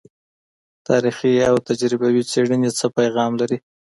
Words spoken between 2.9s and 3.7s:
پیغام لري؟